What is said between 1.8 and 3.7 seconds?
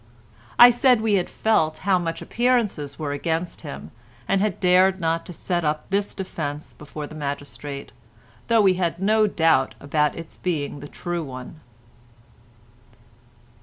how much appearances were against